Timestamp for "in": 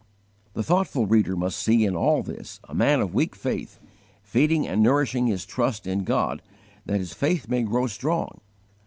1.85-1.95, 5.85-6.05